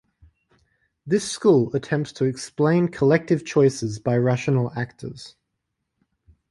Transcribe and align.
This 1.05 1.31
school 1.31 1.75
attempts 1.75 2.11
to 2.13 2.25
explain 2.25 2.87
collective 2.87 3.45
choices 3.45 3.99
by 3.99 4.17
rational 4.17 4.71
actors. 4.75 5.35